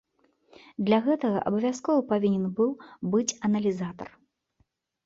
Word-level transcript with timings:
Для 0.87 0.99
гэтага 1.09 1.43
абавязкова 1.51 2.07
павінен 2.15 2.49
быў 2.61 2.71
быць 3.13 3.37
аналізатар. 3.51 4.09